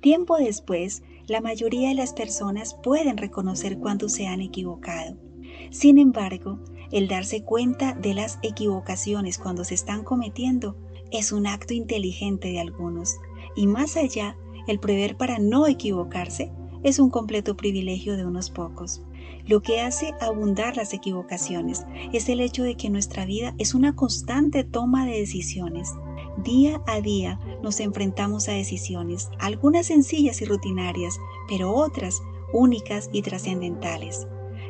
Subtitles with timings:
[0.00, 5.18] Tiempo después, la mayoría de las personas pueden reconocer cuando se han equivocado.
[5.70, 6.58] Sin embargo,
[6.90, 10.76] el darse cuenta de las equivocaciones cuando se están cometiendo
[11.12, 13.16] es un acto inteligente de algunos.
[13.56, 14.36] Y más allá,
[14.66, 16.50] el prever para no equivocarse
[16.82, 19.02] es un completo privilegio de unos pocos.
[19.46, 23.94] Lo que hace abundar las equivocaciones es el hecho de que nuestra vida es una
[23.94, 25.92] constante toma de decisiones.
[26.44, 32.22] Día a día nos enfrentamos a decisiones, algunas sencillas y rutinarias, pero otras
[32.52, 34.26] únicas y trascendentales.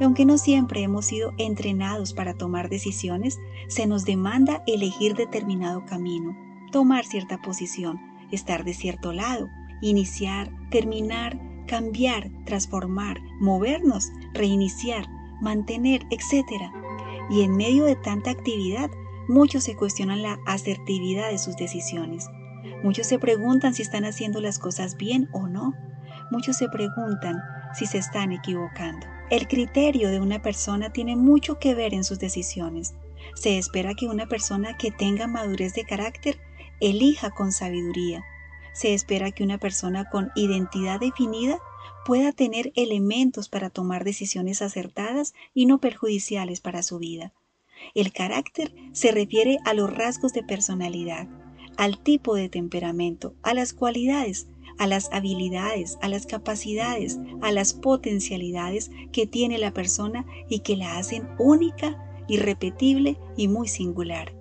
[0.00, 6.36] aunque no siempre hemos sido entrenados para tomar decisiones, se nos demanda elegir determinado camino,
[6.72, 8.00] tomar cierta posición,
[8.32, 9.46] estar de cierto lado,
[9.80, 15.06] iniciar, terminar, cambiar, transformar, movernos, reiniciar,
[15.40, 16.72] mantener, etc.
[17.30, 18.90] Y en medio de tanta actividad,
[19.28, 22.28] muchos se cuestionan la asertividad de sus decisiones.
[22.82, 25.74] Muchos se preguntan si están haciendo las cosas bien o no.
[26.30, 27.40] Muchos se preguntan
[27.74, 29.06] si se están equivocando.
[29.30, 32.94] El criterio de una persona tiene mucho que ver en sus decisiones.
[33.34, 36.38] Se espera que una persona que tenga madurez de carácter
[36.80, 38.24] elija con sabiduría,
[38.72, 41.58] se espera que una persona con identidad definida
[42.04, 47.32] pueda tener elementos para tomar decisiones acertadas y no perjudiciales para su vida.
[47.94, 51.28] El carácter se refiere a los rasgos de personalidad,
[51.76, 57.74] al tipo de temperamento, a las cualidades, a las habilidades, a las capacidades, a las
[57.74, 64.34] potencialidades que tiene la persona y que la hacen única, irrepetible y muy singular.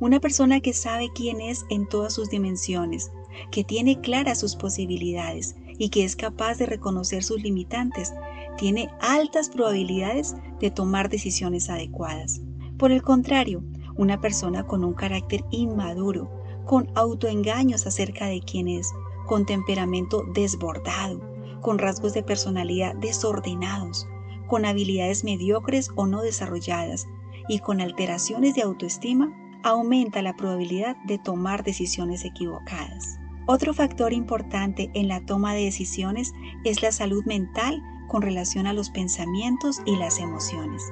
[0.00, 3.10] Una persona que sabe quién es en todas sus dimensiones,
[3.52, 8.12] que tiene claras sus posibilidades y que es capaz de reconocer sus limitantes,
[8.56, 12.40] tiene altas probabilidades de tomar decisiones adecuadas.
[12.80, 13.62] Por el contrario,
[13.96, 16.30] una persona con un carácter inmaduro,
[16.64, 18.90] con autoengaños acerca de quién es,
[19.26, 21.20] con temperamento desbordado,
[21.60, 24.08] con rasgos de personalidad desordenados,
[24.46, 27.06] con habilidades mediocres o no desarrolladas
[27.50, 29.30] y con alteraciones de autoestima,
[29.62, 33.18] aumenta la probabilidad de tomar decisiones equivocadas.
[33.44, 36.32] Otro factor importante en la toma de decisiones
[36.64, 40.82] es la salud mental con relación a los pensamientos y las emociones.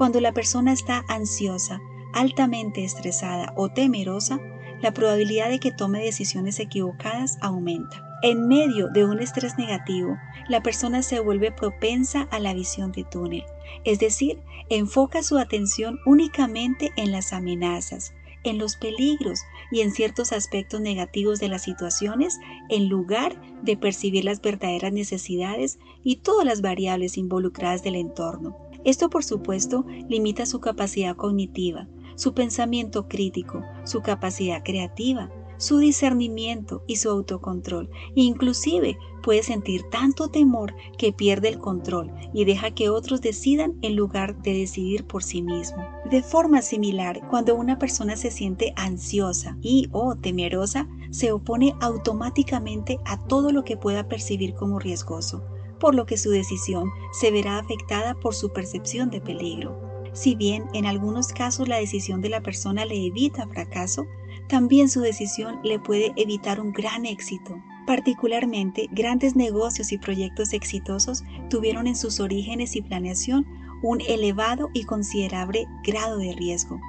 [0.00, 1.82] Cuando la persona está ansiosa,
[2.14, 4.40] altamente estresada o temerosa,
[4.80, 8.02] la probabilidad de que tome decisiones equivocadas aumenta.
[8.22, 10.16] En medio de un estrés negativo,
[10.48, 13.44] la persona se vuelve propensa a la visión de túnel,
[13.84, 14.40] es decir,
[14.70, 21.40] enfoca su atención únicamente en las amenazas, en los peligros y en ciertos aspectos negativos
[21.40, 22.38] de las situaciones
[22.70, 28.69] en lugar de percibir las verdaderas necesidades y todas las variables involucradas del entorno.
[28.84, 35.30] Esto, por supuesto, limita su capacidad cognitiva, su pensamiento crítico, su capacidad creativa,
[35.60, 37.90] su discernimiento y su autocontrol.
[38.14, 43.94] Inclusive puede sentir tanto temor que pierde el control y deja que otros decidan en
[43.94, 45.86] lugar de decidir por sí mismo.
[46.10, 52.98] De forma similar, cuando una persona se siente ansiosa y o temerosa, se opone automáticamente
[53.04, 55.44] a todo lo que pueda percibir como riesgoso,
[55.80, 59.80] por lo que su decisión se verá afectada por su percepción de peligro.
[60.12, 64.06] Si bien en algunos casos la decisión de la persona le evita fracaso,
[64.48, 67.56] también su decisión le puede evitar un gran éxito.
[67.86, 73.46] Particularmente, grandes negocios y proyectos exitosos tuvieron en sus orígenes y planeación
[73.82, 76.80] un elevado y considerable grado de riesgo.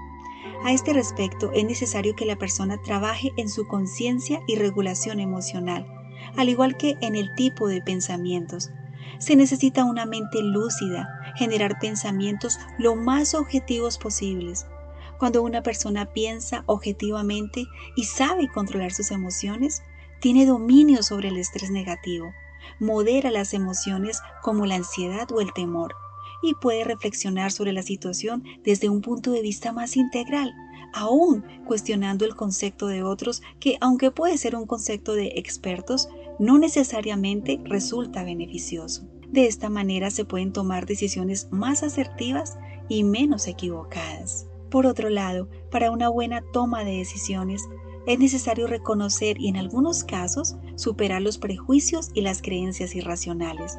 [0.64, 5.88] A este respecto, es necesario que la persona trabaje en su conciencia y regulación emocional,
[6.38, 8.72] al igual que en el tipo de pensamientos.
[9.20, 14.66] Se necesita una mente lúcida, generar pensamientos lo más objetivos posibles,
[15.22, 19.84] cuando una persona piensa objetivamente y sabe controlar sus emociones,
[20.20, 22.34] tiene dominio sobre el estrés negativo,
[22.80, 25.94] modera las emociones como la ansiedad o el temor
[26.42, 30.54] y puede reflexionar sobre la situación desde un punto de vista más integral,
[30.94, 36.58] aún cuestionando el concepto de otros que, aunque puede ser un concepto de expertos, no
[36.58, 39.04] necesariamente resulta beneficioso.
[39.28, 42.58] De esta manera se pueden tomar decisiones más asertivas
[42.90, 44.48] y menos equivocadas.
[44.70, 47.64] Por otro lado, para una buena toma de decisiones,
[48.08, 53.78] es necesario reconocer y en algunos casos superar los prejuicios y las creencias irracionales.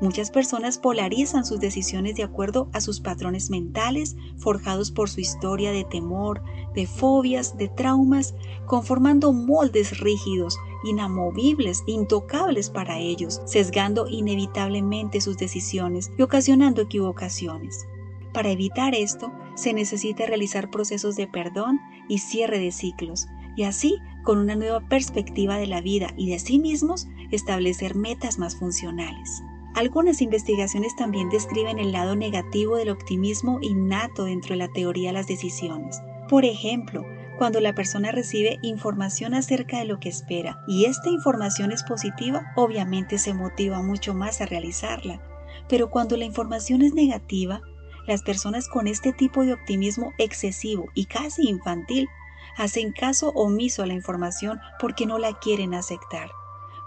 [0.00, 5.70] Muchas personas polarizan sus decisiones de acuerdo a sus patrones mentales forjados por su historia
[5.70, 6.42] de temor,
[6.74, 8.34] de fobias, de traumas,
[8.66, 17.86] conformando moldes rígidos, inamovibles, intocables para ellos, sesgando inevitablemente sus decisiones y ocasionando equivocaciones.
[18.32, 23.26] Para evitar esto, se necesita realizar procesos de perdón y cierre de ciclos,
[23.56, 28.38] y así con una nueva perspectiva de la vida y de sí mismos, establecer metas
[28.38, 29.42] más funcionales.
[29.74, 35.14] Algunas investigaciones también describen el lado negativo del optimismo innato dentro de la teoría de
[35.14, 36.00] las decisiones.
[36.28, 37.04] Por ejemplo,
[37.38, 42.52] cuando la persona recibe información acerca de lo que espera y esta información es positiva,
[42.56, 45.20] obviamente se motiva mucho más a realizarla.
[45.68, 47.62] Pero cuando la información es negativa,
[48.06, 52.08] las personas con este tipo de optimismo excesivo y casi infantil
[52.56, 56.30] hacen caso omiso a la información porque no la quieren aceptar.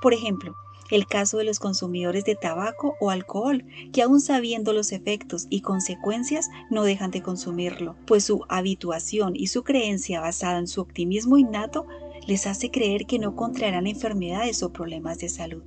[0.02, 0.56] Por ejemplo,
[0.92, 5.62] el caso de los consumidores de tabaco o alcohol, que aún sabiendo los efectos y
[5.62, 11.38] consecuencias no dejan de consumirlo, pues su habituación y su creencia basada en su optimismo
[11.38, 11.88] innato
[12.28, 15.64] les hace creer que no contraerán enfermedades o problemas de salud.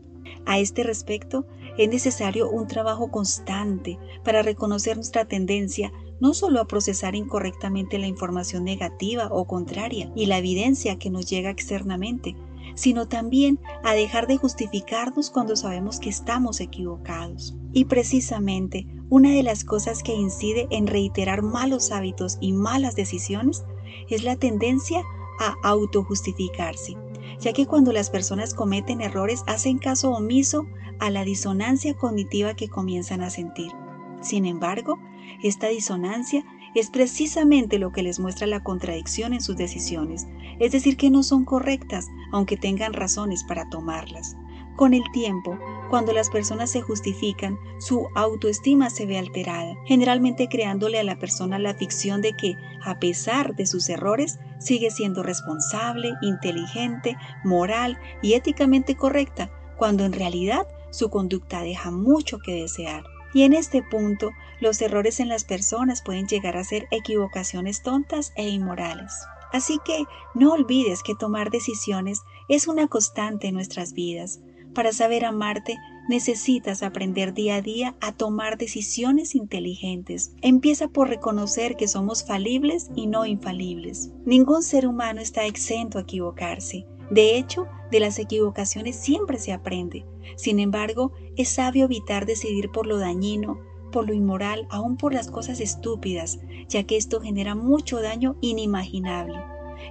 [0.47, 6.67] A este respecto, es necesario un trabajo constante para reconocer nuestra tendencia no solo a
[6.67, 12.35] procesar incorrectamente la información negativa o contraria y la evidencia que nos llega externamente,
[12.79, 17.57] sino también a dejar de justificarnos cuando sabemos que estamos equivocados.
[17.73, 23.65] Y precisamente una de las cosas que incide en reiterar malos hábitos y malas decisiones
[24.09, 25.03] es la tendencia
[25.41, 26.97] a autojustificarse,
[27.41, 30.65] ya que cuando las personas cometen errores hacen caso omiso
[31.01, 33.73] a la disonancia cognitiva que comienzan a sentir.
[34.21, 34.99] Sin embargo,
[35.43, 40.27] esta disonancia es precisamente lo que les muestra la contradicción en sus decisiones,
[40.59, 44.37] es decir, que no son correctas, aunque tengan razones para tomarlas.
[44.79, 45.59] Con el tiempo,
[45.91, 51.59] cuando las personas se justifican, su autoestima se ve alterada, generalmente creándole a la persona
[51.59, 52.55] la ficción de que,
[52.85, 60.13] a pesar de sus errores, sigue siendo responsable, inteligente, moral y éticamente correcta, cuando en
[60.13, 63.03] realidad su conducta deja mucho que desear.
[63.35, 64.31] Y en este punto,
[64.61, 69.13] los errores en las personas pueden llegar a ser equivocaciones tontas e inmorales.
[69.53, 70.05] Así que
[70.35, 74.41] no olvides que tomar decisiones es una constante en nuestras vidas.
[74.75, 75.77] Para saber amarte,
[76.09, 80.33] necesitas aprender día a día a tomar decisiones inteligentes.
[80.43, 84.11] Empieza por reconocer que somos falibles y no infalibles.
[84.25, 86.87] Ningún ser humano está exento a equivocarse.
[87.11, 90.05] De hecho, de las equivocaciones siempre se aprende.
[90.37, 93.61] Sin embargo, es sabio evitar decidir por lo dañino,
[93.91, 96.39] por lo inmoral, aún por las cosas estúpidas,
[96.69, 99.39] ya que esto genera mucho daño inimaginable.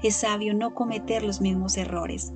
[0.04, 2.34] Es sabio no cometer los mismos errores.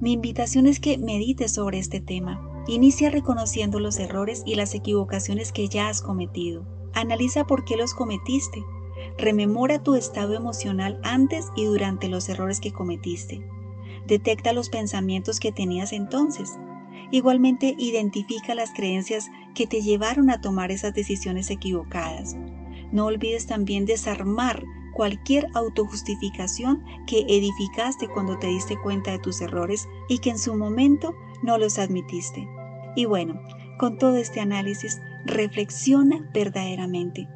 [0.00, 2.64] Mi invitación es que medites sobre este tema.
[2.66, 6.66] Inicia reconociendo los errores y las equivocaciones que ya has cometido.
[6.92, 8.64] Analiza por qué los cometiste.
[9.16, 13.44] Rememora tu estado emocional antes y durante los errores que cometiste.
[14.08, 16.58] Detecta los pensamientos que tenías entonces.
[17.10, 22.34] Igualmente identifica las creencias que te llevaron a tomar esas decisiones equivocadas.
[22.90, 24.64] No olvides también desarmar
[24.94, 30.56] cualquier autojustificación que edificaste cuando te diste cuenta de tus errores y que en su
[30.56, 32.48] momento no los admitiste.
[32.96, 33.38] Y bueno,
[33.78, 37.28] con todo este análisis, reflexiona verdaderamente.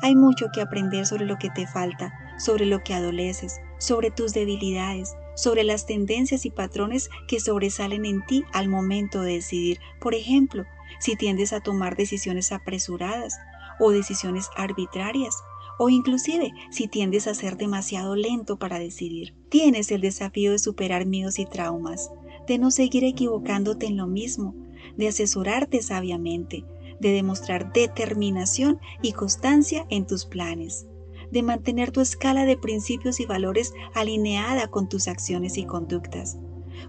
[0.00, 4.32] Hay mucho que aprender sobre lo que te falta, sobre lo que adoleces, sobre tus
[4.32, 9.80] debilidades, sobre las tendencias y patrones que sobresalen en ti al momento de decidir.
[9.98, 10.66] Por ejemplo,
[10.98, 13.38] si tiendes a tomar decisiones apresuradas
[13.78, 15.34] o decisiones arbitrarias,
[15.78, 19.34] o inclusive si tiendes a ser demasiado lento para decidir.
[19.48, 22.10] Tienes el desafío de superar miedos y traumas,
[22.46, 24.54] de no seguir equivocándote en lo mismo,
[24.98, 26.66] de asesorarte sabiamente,
[27.00, 30.86] de demostrar determinación y constancia en tus planes
[31.30, 36.38] de mantener tu escala de principios y valores alineada con tus acciones y conductas.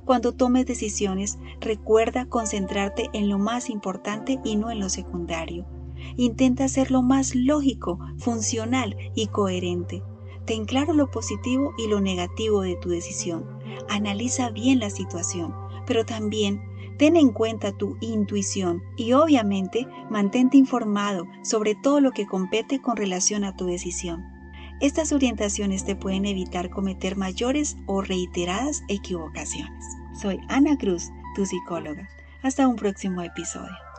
[0.05, 5.65] Cuando tomes decisiones, recuerda concentrarte en lo más importante y no en lo secundario.
[6.17, 10.03] Intenta ser lo más lógico, funcional y coherente.
[10.45, 13.45] Ten claro lo positivo y lo negativo de tu decisión.
[13.89, 15.53] Analiza bien la situación,
[15.85, 16.61] pero también
[17.01, 22.95] ten en cuenta tu intuición y obviamente mantente informado sobre todo lo que compete con
[22.95, 24.23] relación a tu decisión.
[24.81, 29.83] Estas orientaciones te pueden evitar cometer mayores o reiteradas equivocaciones.
[30.13, 32.07] Soy Ana Cruz, tu psicóloga.
[32.43, 33.90] Hasta un próximo episodio.